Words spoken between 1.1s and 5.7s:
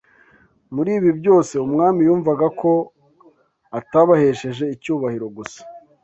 byose umwami yumvaga ko atabahesheje icyubahiro gusa